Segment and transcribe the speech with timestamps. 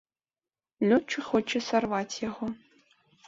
[0.91, 2.45] Лётчык хоча сарваць яго.